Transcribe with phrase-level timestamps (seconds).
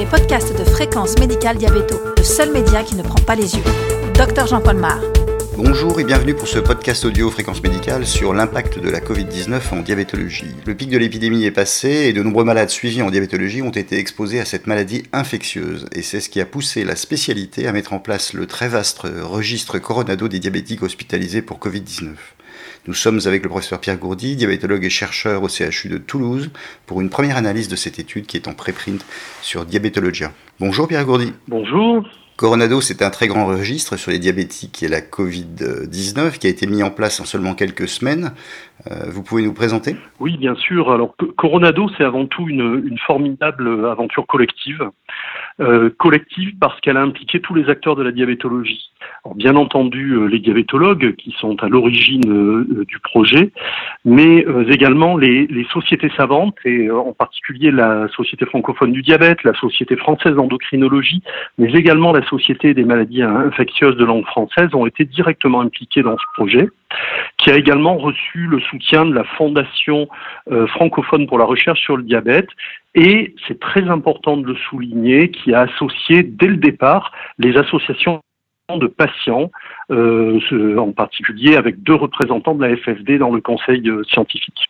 [0.00, 3.62] les podcasts de Fréquence Médicale Diabéto, le seul média qui ne prend pas les yeux.
[4.14, 4.98] Docteur Jean-Paul Mar.
[5.58, 9.82] Bonjour et bienvenue pour ce podcast audio Fréquence Médicale sur l'impact de la Covid-19 en
[9.82, 10.54] diabétologie.
[10.64, 13.98] Le pic de l'épidémie est passé et de nombreux malades suivis en diabétologie ont été
[13.98, 15.84] exposés à cette maladie infectieuse.
[15.94, 19.00] Et c'est ce qui a poussé la spécialité à mettre en place le très vaste
[19.02, 22.14] registre Coronado des diabétiques hospitalisés pour Covid-19.
[22.86, 26.50] Nous sommes avec le professeur Pierre Gourdy, diabétologue et chercheur au CHU de Toulouse,
[26.86, 29.04] pour une première analyse de cette étude qui est en préprint
[29.42, 30.32] sur Diabétologia.
[30.58, 31.32] Bonjour Pierre Gourdy.
[31.48, 32.04] Bonjour.
[32.40, 36.66] Coronado, c'est un très grand registre sur les diabétiques et la Covid-19 qui a été
[36.66, 38.32] mis en place en seulement quelques semaines.
[38.90, 39.94] Euh, vous pouvez nous présenter?
[40.20, 40.90] Oui, bien sûr.
[40.90, 44.88] Alors, Coronado, c'est avant tout une, une, formidable aventure collective.
[45.60, 48.89] Euh, collective parce qu'elle a impliqué tous les acteurs de la diabétologie.
[49.34, 53.52] Bien entendu, euh, les diabétologues qui sont à l'origine euh, du projet,
[54.04, 59.96] mais également les, sociétés savantes, et en particulier la Société francophone du diabète, la Société
[59.96, 61.22] française d'endocrinologie,
[61.58, 66.16] mais également la Société des maladies infectieuses de langue française ont été directement impliqués dans
[66.16, 66.68] ce projet,
[67.36, 70.08] qui a également reçu le soutien de la Fondation
[70.68, 72.48] francophone pour la recherche sur le diabète.
[72.94, 78.20] Et c'est très important de le souligner, qui a associé dès le départ les associations
[78.76, 79.50] de patients,
[79.90, 84.68] euh, en particulier avec deux représentants de la FSD dans le conseil euh, scientifique.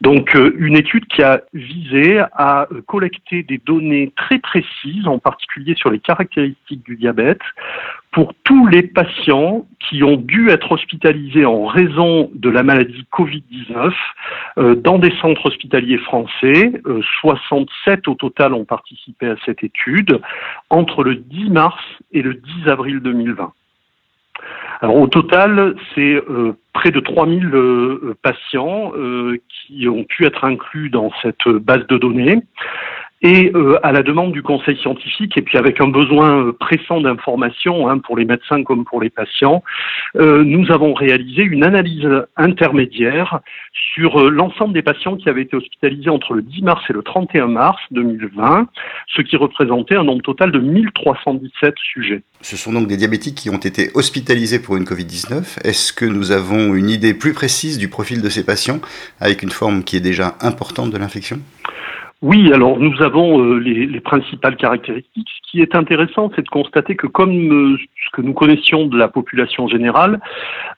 [0.00, 5.74] Donc euh, une étude qui a visé à collecter des données très précises, en particulier
[5.76, 7.40] sur les caractéristiques du diabète,
[8.12, 13.92] pour tous les patients qui ont dû être hospitalisés en raison de la maladie Covid-19
[14.58, 16.72] euh, dans des centres hospitaliers français.
[17.20, 20.20] 67 euh, au total ont participé à cette étude
[20.68, 21.82] entre le 10 mars
[22.12, 23.52] et le 10 avril 2020.
[24.82, 30.44] Alors au total, c'est euh, près de 3000 euh, patients euh, qui ont pu être
[30.44, 32.42] inclus dans cette base de données.
[33.22, 37.00] Et euh, à la demande du conseil scientifique, et puis avec un besoin euh, pressant
[37.00, 39.62] d'information hein, pour les médecins comme pour les patients,
[40.16, 43.40] euh, nous avons réalisé une analyse intermédiaire
[43.94, 47.46] sur l'ensemble des patients qui avaient été hospitalisés entre le 10 mars et le 31
[47.46, 48.66] mars 2020,
[49.14, 52.22] ce qui représentait un nombre total de 1317 sujets.
[52.40, 55.64] Ce sont donc des diabétiques qui ont été hospitalisés pour une Covid-19.
[55.64, 58.80] Est-ce que nous avons une idée plus précise du profil de ces patients
[59.20, 61.38] avec une forme qui est déjà importante de l'infection?
[62.22, 65.28] Oui, alors nous avons euh, les, les, principales caractéristiques.
[65.28, 68.96] Ce qui est intéressant, c'est de constater que comme euh, ce que nous connaissions de
[68.96, 70.20] la population générale,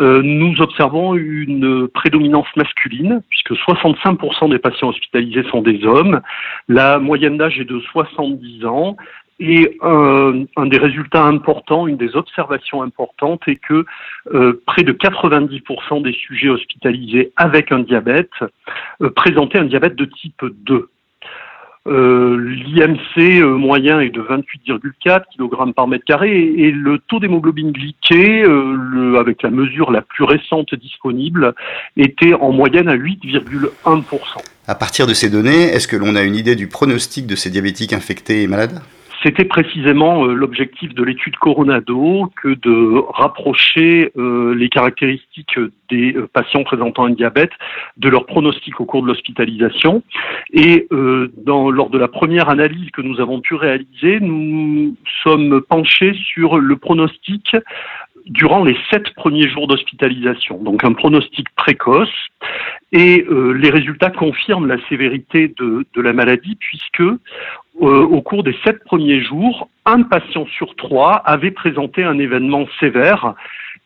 [0.00, 6.22] euh, nous observons une prédominance masculine, puisque 65% des patients hospitalisés sont des hommes.
[6.66, 8.96] La moyenne d'âge est de 70 ans.
[9.40, 13.86] Et un des résultats importants, une des observations importantes est que
[14.66, 18.32] près de 90% des sujets hospitalisés avec un diabète
[19.14, 20.88] présentaient un diabète de type 2.
[21.86, 27.72] Euh, L'IMC euh, moyen est de 28,4 kg par mètre carré et, le taux d'hémoglobine
[27.72, 31.54] glyquée, euh, avec la mesure la plus récente disponible,
[31.96, 34.02] était en moyenne à 8,1%.
[34.66, 37.48] À partir de ces données, est-ce que l'on a une idée du pronostic de ces
[37.48, 38.80] diabétiques infectés et malades?
[39.22, 45.58] C'était précisément euh, l'objectif de l'étude Coronado que de rapprocher euh, les caractéristiques
[45.90, 47.50] des euh, patients présentant un diabète
[47.96, 50.02] de leur pronostic au cours de l'hospitalisation.
[50.52, 50.88] Et
[51.44, 56.58] dans, lors de la première analyse que nous avons pu réaliser, nous sommes penchés sur
[56.58, 57.56] le pronostic
[58.26, 62.12] durant les sept premiers jours d'hospitalisation, donc un pronostic précoce.
[62.92, 67.02] Et les résultats confirment la sévérité de, de la maladie puisque
[67.80, 72.66] euh, au cours des sept premiers jours, un patient sur trois avait présenté un événement
[72.80, 73.34] sévère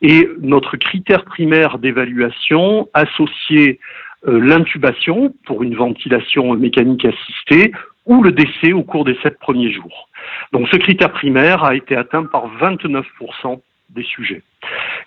[0.00, 3.78] et notre critère primaire d'évaluation associait
[4.26, 7.72] euh, l'intubation pour une ventilation mécanique assistée
[8.06, 10.08] ou le décès au cours des sept premiers jours.
[10.52, 13.60] Donc ce critère primaire a été atteint par 29%
[13.90, 14.42] des sujets.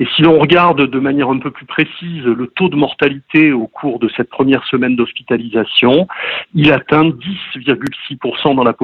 [0.00, 3.66] Et si l'on regarde de manière un peu plus précise le taux de mortalité au
[3.66, 6.06] cours de cette première semaine d'hospitalisation,
[6.54, 8.74] il atteint 10,6% dans, la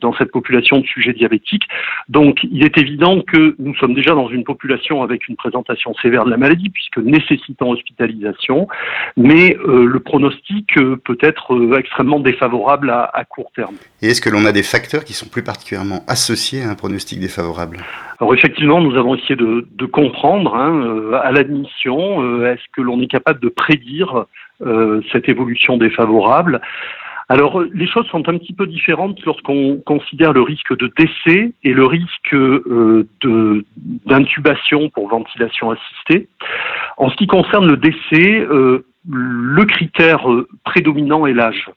[0.00, 1.66] dans cette population de sujets diabétiques.
[2.08, 6.24] Donc il est évident que nous sommes déjà dans une population avec une présentation sévère
[6.24, 8.68] de la maladie, puisque nécessitant hospitalisation,
[9.16, 13.74] mais euh, le pronostic euh, peut être euh, extrêmement défavorable à, à court terme.
[14.02, 17.20] Et est-ce que l'on a des facteurs qui sont plus particulièrement associés à un pronostic
[17.20, 17.78] défavorable?
[18.20, 22.80] Alors effectivement, nous avons essayé de, de comprendre hein, euh, à l'admission, euh, est-ce que
[22.80, 24.26] l'on est capable de prédire
[24.62, 26.60] euh, cette évolution défavorable?
[27.28, 31.72] Alors, les choses sont un petit peu différentes lorsqu'on considère le risque de décès et
[31.72, 32.36] le risque
[34.04, 36.28] d'intubation pour ventilation assistée.
[36.98, 38.46] En ce qui concerne le décès,
[39.08, 40.26] le critère
[40.64, 41.70] prédominant est l'âge.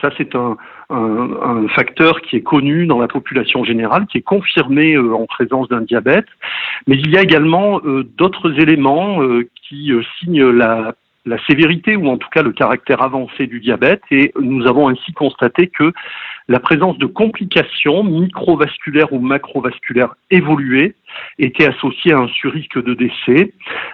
[0.00, 0.56] Ça, c'est un,
[0.92, 5.80] un, facteur qui est connu dans la population générale, qui est confirmé en présence d'un
[5.80, 6.26] diabète.
[6.86, 7.80] Mais il y a également
[8.16, 9.20] d'autres éléments
[9.68, 10.94] qui signent la
[11.24, 15.12] la sévérité ou en tout cas le caractère avancé du diabète et nous avons ainsi
[15.12, 15.92] constaté que
[16.48, 20.94] la présence de complications microvasculaires ou macrovasculaires évoluées
[21.38, 23.52] était associée à un surrisque de décès.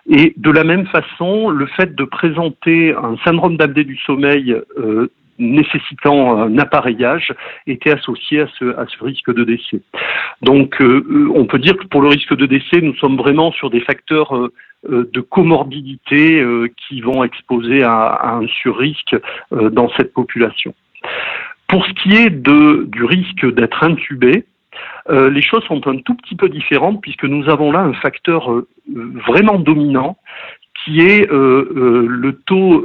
[0.08, 5.10] Et de la même façon, le fait de présenter un syndrome d'apnée du sommeil euh,
[5.38, 7.32] nécessitant un appareillage
[7.66, 9.80] était associé à ce, risque de décès.
[10.42, 13.70] Donc euh, on peut dire que pour le risque de décès, nous sommes vraiment sur
[13.70, 14.52] des facteurs euh,
[14.88, 16.44] de comorbidité
[16.88, 19.16] qui vont exposer à, à un surrisque
[19.50, 20.72] dans cette population.
[21.66, 24.44] Pour ce qui est du risque d'être intubé,
[25.10, 28.52] euh, les choses sont un tout petit peu différentes puisque nous avons là un facteur
[28.52, 28.68] euh,
[29.26, 30.18] vraiment dominant
[30.88, 32.84] qui est euh, le taux,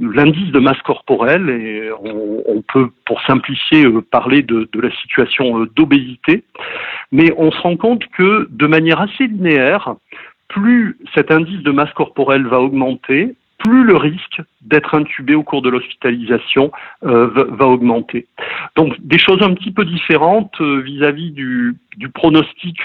[0.00, 6.44] l'indice de masse corporelle, et on, peut, pour simplifier, parler de, de la situation d'obésité,
[7.12, 9.94] mais on se rend compte que de manière assez linéaire,
[10.48, 15.62] plus cet indice de masse corporelle va augmenter, plus le risque d'être intubé au cours
[15.62, 16.72] de l'hospitalisation
[17.04, 18.26] euh, va, augmenter.
[18.74, 21.76] Donc des choses un petit peu différentes euh, vis-à-vis du,
[22.14, 22.78] pronostic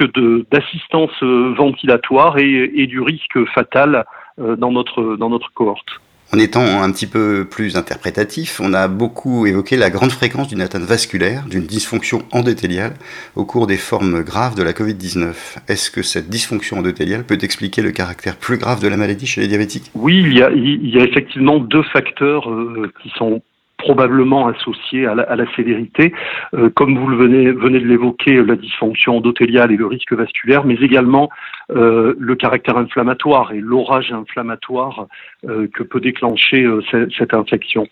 [0.51, 4.06] d'assistance euh, ventilatoire et, et, du risque fatal
[4.38, 6.00] dans notre dans notre cohorte.
[6.34, 10.62] En étant un petit peu plus interprétatif, on a beaucoup évoqué la grande fréquence d'une
[10.62, 12.96] atteinte vasculaire, d'une dysfonction endothéliale
[13.36, 15.34] au cours des formes graves de la Covid-19.
[15.68, 19.42] Est-ce que cette dysfonction endothéliale peut expliquer le caractère plus grave de la maladie chez
[19.42, 19.92] les diabétiques?
[19.94, 23.42] Oui, il y, a, il y a effectivement deux facteurs euh, qui sont
[23.78, 26.14] probablement associés à la, à la sévérité,
[26.54, 30.66] euh, comme vous le venez, venez de l'évoquer, la dysfonction endothéliale et le risque vasculaire,
[30.66, 31.30] mais également
[31.65, 35.08] euh, le caractère inflammatoire et l'orage inflammatoire
[35.48, 36.82] euh, que peut déclencher euh,
[37.18, 37.88] cette, infection.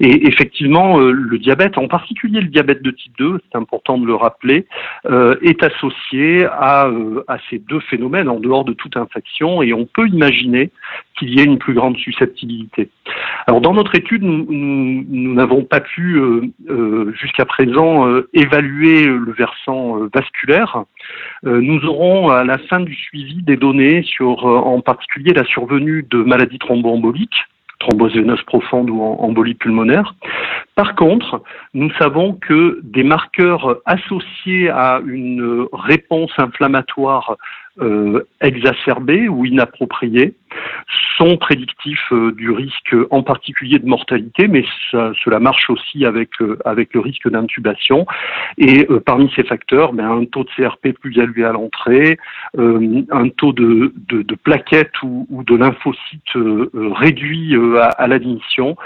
[0.00, 4.14] Et effectivement, le diabète, en particulier le diabète de type 2, c'est important de le
[4.14, 4.66] rappeler,
[5.42, 6.90] est associé à,
[7.28, 10.70] à ces deux phénomènes en dehors de toute infection et on peut imaginer
[11.18, 12.88] qu'il y ait une plus grande susceptibilité.
[13.46, 16.20] Alors dans notre étude, nous n'avons pas pu
[17.18, 20.84] jusqu'à présent évaluer le versant vasculaire.
[21.42, 26.18] nous aurons à la fin du des données sur euh, en particulier la survenue de
[26.22, 27.44] maladies thromboemboliques,
[27.78, 30.14] thrombose veineuse ou embolie pulmonaire.
[30.74, 31.42] Par contre,
[31.74, 37.36] nous savons que des marqueurs associés à une réponse inflammatoire
[37.80, 40.34] euh, exacerbés ou inappropriés
[41.18, 46.58] sont prédictifs euh, du risque en particulier de mortalité, mais cela marche aussi avec, euh,
[46.64, 48.06] avec le risque d'intubation.
[48.58, 52.18] Et parmi ces facteurs, ben, un taux de CRP plus élevé à l'entrée,
[52.56, 56.36] un taux de, de, plaquettes ou, de lymphocytes
[56.74, 58.76] réduit à, à l'admission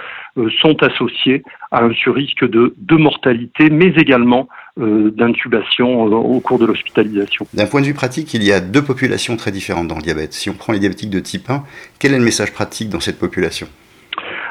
[0.60, 6.58] sont associés à un surrisque de, de mortalité, mais également euh, d'intubation euh, au cours
[6.58, 7.46] de l'hospitalisation.
[7.54, 10.32] D'un point de vue pratique, il y a deux populations très différentes dans le diabète.
[10.32, 11.64] Si on prend les diabétiques de type 1,
[11.98, 13.66] quel est le message pratique dans cette population?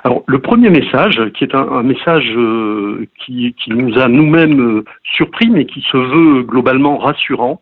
[0.04, 5.66] Alors, le premier message, qui est un, message euh, qui, nous a nous-mêmes surpris, mais
[5.66, 7.62] qui se veut globalement rassurant,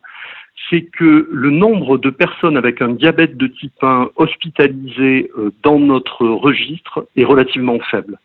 [0.68, 5.30] c'est que le nombre de personnes avec un diabète de type 1 hospitalisées
[5.62, 8.18] dans notre registre est relativement faible.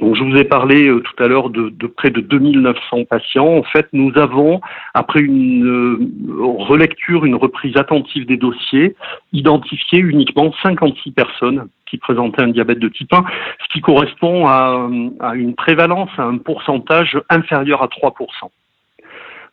[0.00, 3.46] Donc, je vous ai parlé euh, tout à l'heure de, près de 2900 patients.
[3.46, 4.60] En fait, nous avons,
[4.94, 5.98] après une euh,
[6.58, 8.96] relecture, une reprise attentive des dossiers,
[9.32, 13.24] identifié uniquement 56 personnes qui présentaient un diabète de type 1,
[13.62, 14.88] ce qui correspond à,
[15.20, 18.12] à une prévalence, à un pourcentage inférieur à 3%.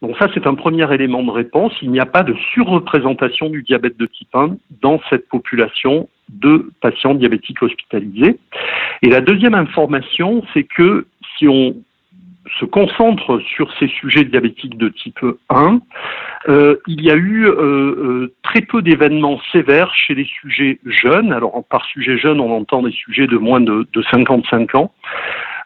[0.02, 1.74] Donc ça, c'est un premier élément de réponse.
[1.82, 6.72] Il n'y a pas de surreprésentation du diabète de type 1 dans cette population de
[6.82, 8.38] patients diabétiques hospitalisés.
[9.02, 11.06] Et la deuxième information, c'est que
[11.38, 11.76] si on
[12.60, 15.80] se concentre sur ces sujets diabétiques de type 1,
[16.50, 21.32] euh, il y a eu euh, euh, très peu d'événements sévères chez les sujets jeunes.
[21.32, 24.92] Alors par sujet jeune, on entend des sujets de moins de, de 55 ans.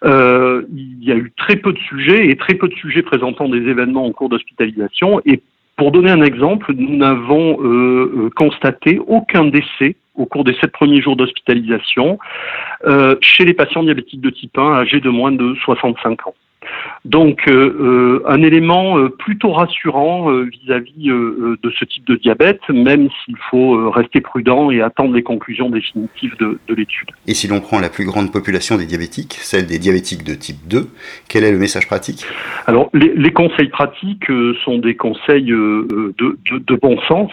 [0.03, 3.47] Euh, il y a eu très peu de sujets et très peu de sujets présentant
[3.47, 5.21] des événements en cours d'hospitalisation.
[5.77, 10.71] Pour donner un exemple, nous n'avons euh, euh, constaté aucun décès au cours des sept
[10.71, 12.17] premiers jours d'hospitalisation
[12.85, 16.35] euh, chez les patients diabétiques de type 1 âgés de moins de 65 ans.
[17.05, 23.09] Donc euh, euh, un élément euh, plutôt rassurant vis-à-vis de ce type de diabète, même
[23.23, 27.09] s'il faut rester prudent et attendre les conclusions définitives de, l'étude.
[27.27, 30.67] Et si l'on prend la plus grande population des diabétiques, celle des diabétiques de type
[30.67, 30.87] 2,
[31.29, 32.25] quel est le message pratique?
[32.65, 34.31] Alors les, conseils pratiques
[34.63, 37.31] sont des conseils de, de bon sens.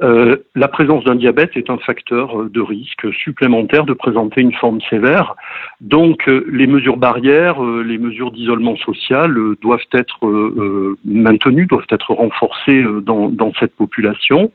[0.00, 5.36] la présence d'un diabète est un facteur de risque supplémentaire de présenter une forme sévère.
[5.80, 12.82] Donc les mesures barrières, les mesures d'isolement l'isolement social doivent être maintenus, doivent être renforcés
[13.02, 14.52] dans, cette population.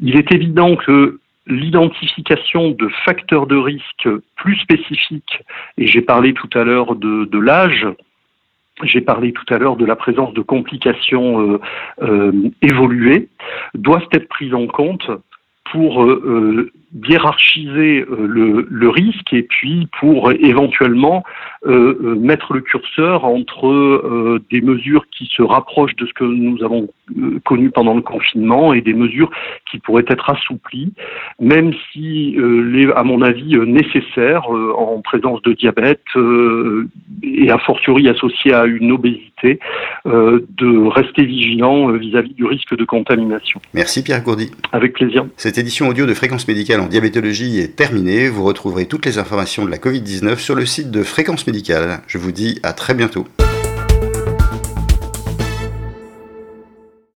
[0.00, 5.42] Il est évident que l'identification de facteurs de risque plus spécifiques,
[5.78, 7.86] et j'ai parlé tout à l'heure de, l'âge,
[8.82, 11.60] j'ai parlé tout à l'heure de la présence de complications euh,
[12.02, 12.32] euh,
[12.62, 13.28] évoluées,
[13.74, 15.10] doivent être prises en compte
[15.70, 21.24] pour euh, hiérarchiser le, le, risque et puis pour éventuellement
[21.66, 26.62] euh, mettre le curseur entre euh, des mesures qui se rapprochent de ce que nous
[26.62, 29.30] avons euh, connu pendant le confinement et des mesures
[29.70, 30.92] qui pourraient être assouplies,
[31.40, 36.04] même si, les, à mon avis, nécessaires en présence de diabète
[37.22, 39.58] et a fortiori associé à une obésité,
[40.04, 43.60] de rester vigilant vis-à-vis du risque de contamination.
[43.72, 44.50] Merci Pierre Gourdy.
[44.72, 45.26] Avec plaisir.
[45.36, 48.28] Cette édition audio de Fréquence Médicale diabétologie est terminée.
[48.28, 52.00] Vous retrouverez toutes les informations de la Covid-19 sur le site de Fréquence Médicale.
[52.06, 53.26] Je vous dis à très bientôt.